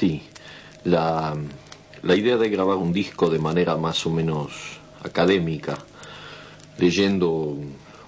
[0.00, 0.22] Sí,
[0.84, 1.36] la,
[2.02, 5.76] la idea de grabar un disco de manera más o menos académica,
[6.78, 7.28] leyendo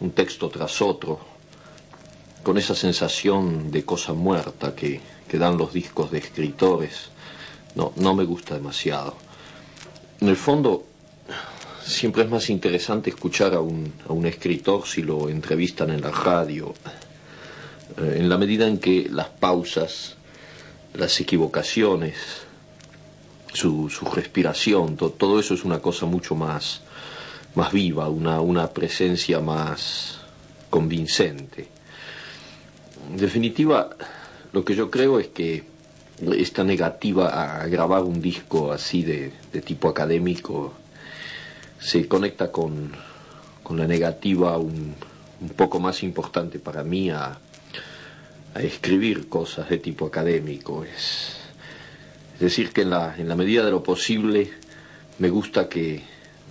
[0.00, 1.20] un texto tras otro,
[2.42, 7.10] con esa sensación de cosa muerta que, que dan los discos de escritores,
[7.74, 9.14] no, no me gusta demasiado.
[10.22, 10.86] En el fondo,
[11.84, 16.10] siempre es más interesante escuchar a un, a un escritor si lo entrevistan en la
[16.10, 16.72] radio,
[17.98, 20.16] eh, en la medida en que las pausas,
[20.94, 22.14] las equivocaciones,
[23.52, 26.82] su, respiración, to, todo eso es una cosa mucho más,
[27.54, 30.20] más viva, una, una presencia más
[30.70, 31.68] convincente.
[33.10, 33.90] En definitiva,
[34.52, 35.64] lo que yo creo es que
[36.36, 40.74] esta negativa a grabar un disco así de, de tipo académico
[41.80, 42.92] se conecta con,
[43.62, 44.94] con la negativa un,
[45.40, 47.38] un, poco más importante para mí a,
[48.54, 50.84] a, escribir cosas de tipo académico.
[50.84, 51.36] Es,
[52.40, 54.50] decir, que en la, en la medida de lo posible
[55.18, 56.02] me gusta que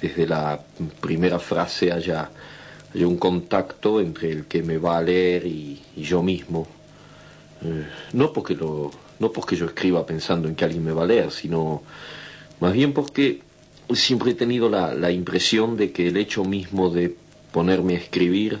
[0.00, 0.60] desde la
[1.00, 2.30] primera frase haya,
[2.94, 6.66] haya un contacto entre el que me va a leer y, y yo mismo.
[7.62, 11.06] Eh, no porque lo no porque yo escriba pensando en que alguien me va a
[11.06, 11.82] leer, sino
[12.60, 13.40] más bien porque
[13.94, 17.16] siempre he tenido la, la impresión de que el hecho mismo de
[17.52, 18.60] ponerme a escribir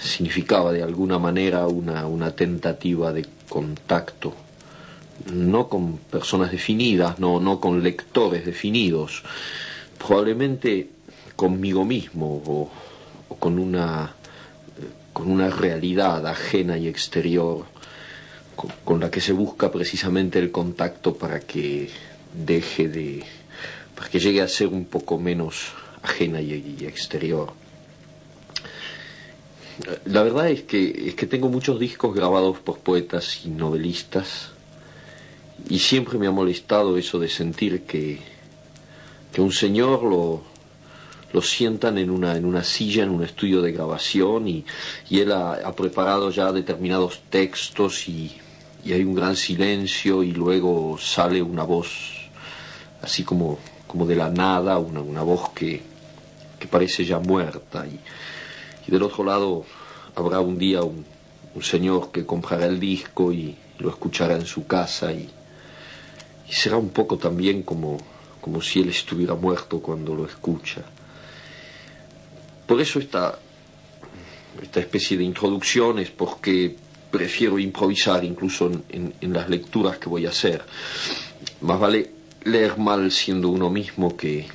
[0.00, 4.34] significaba de alguna manera una, una tentativa de contacto,
[5.32, 9.22] no con personas definidas, no, no con lectores definidos,
[9.98, 10.88] probablemente
[11.34, 12.70] conmigo mismo o,
[13.38, 14.14] con, una,
[15.12, 17.66] con una realidad ajena y exterior
[18.84, 21.88] con, la que se busca precisamente el contacto para que
[22.34, 23.24] deje de
[23.94, 26.52] para que llegue a ser un poco menos ajena y,
[26.86, 27.52] exterior.
[30.06, 34.50] La verdad es que, es que tengo muchos discos grabados por poetas y novelistas
[35.68, 38.18] y siempre me ha molestado eso de sentir que,
[39.32, 40.42] que un señor lo,
[41.32, 44.64] lo sientan en una, en una silla, en un estudio de grabación y,
[45.10, 48.36] y él ha, preparado ya determinados textos y,
[48.84, 52.30] y hay un gran silencio y luego sale una voz
[53.02, 55.82] así como, como de la nada, una, una voz que,
[56.58, 58.00] que parece ya muerta y,
[58.86, 59.64] y, del otro lado
[60.18, 61.04] habrá un día un,
[61.60, 65.28] señor que comprará el disco y lo escuchará en su casa y,
[66.48, 67.98] será un poco también como,
[68.40, 70.82] como si él estuviera muerto cuando lo escucha.
[72.66, 73.38] Por eso esta,
[74.62, 76.76] esta especie de introducciones, porque
[77.10, 80.64] prefiero improvisar incluso en, en, en, las lecturas que voy a hacer.
[81.60, 82.10] Más vale
[82.44, 84.46] leer mal siendo uno mismo que,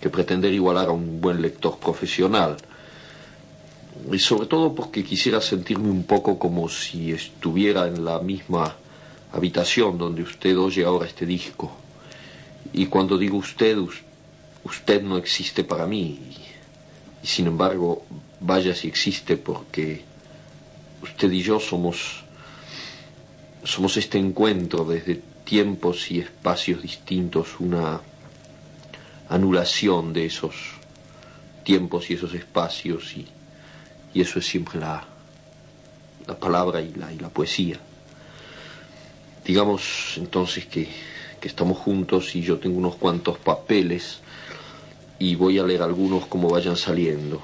[0.00, 2.56] que pretender igualar a un buen lector profesional.
[4.10, 8.76] Y sobre todo porque quisiera sentirme un poco como si estuviera en la misma
[9.32, 11.72] habitación donde usted oye ahora este disco.
[12.72, 13.76] Y cuando digo usted,
[14.64, 16.18] usted no existe para mí.
[17.22, 18.04] Y, sin embargo,
[18.40, 20.02] vaya si existe porque
[21.02, 22.24] usted y yo somos
[23.64, 28.00] somos este encuentro desde tiempos y espacios distintos, una
[29.28, 30.54] anulación de esos
[31.64, 33.14] tiempos y esos espacios
[34.18, 35.04] y eso es siempre la,
[36.26, 37.78] la palabra y la, poesía.
[39.44, 40.88] Digamos entonces que,
[41.40, 44.18] que estamos juntos y yo tengo unos cuantos papeles
[45.20, 47.40] y voy a leer algunos como vayan saliendo.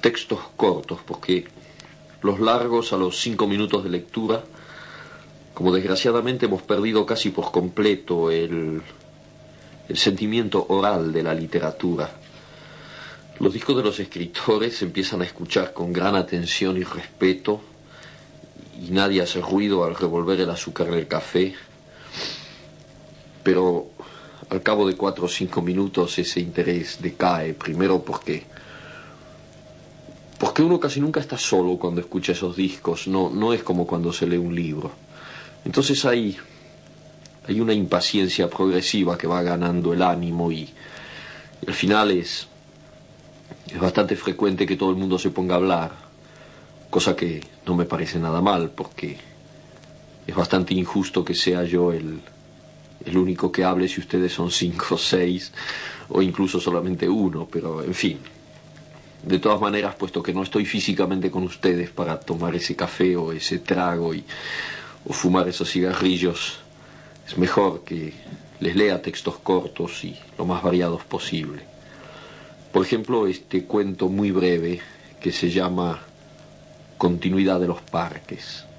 [0.00, 1.48] Textos cortos, porque
[2.22, 4.44] los largos a los cinco minutos de lectura,
[5.52, 8.82] como desgraciadamente hemos perdido casi por completo el,
[9.88, 12.08] el sentimiento oral de la literatura.
[13.40, 17.60] Los discos de los escritores se empiezan a escuchar con gran atención y respeto
[18.84, 21.54] y nadie hace ruido al revolver el azúcar en el café,
[23.44, 23.86] pero
[24.50, 28.44] al cabo de cuatro o cinco minutos ese interés decae, primero porque
[30.38, 34.12] porque uno casi nunca está solo cuando escucha esos discos, no, no es como cuando
[34.12, 34.92] se lee un libro.
[35.64, 36.36] Entonces hay,
[37.46, 40.68] hay una impaciencia progresiva que va ganando el ánimo y,
[41.60, 42.46] y al final es,
[43.72, 45.92] es bastante frecuente que todo el mundo se ponga a hablar,
[46.90, 49.16] cosa que no me parece nada mal porque
[50.26, 52.20] es bastante injusto que sea yo el,
[53.04, 55.52] el único que hable si ustedes son cinco o seis
[56.08, 58.18] o incluso solamente uno, pero en fin.
[59.22, 63.32] De todas maneras, puesto que no estoy físicamente con ustedes para tomar ese café o
[63.32, 64.24] ese trago y,
[65.04, 66.58] o fumar esos cigarrillos,
[67.26, 68.14] es mejor que
[68.60, 71.77] les lea textos cortos y lo más variados posible.
[72.72, 74.80] Por ejemplo, este cuento muy breve
[75.20, 76.00] que se llama
[76.98, 78.64] Continuidad de los parques.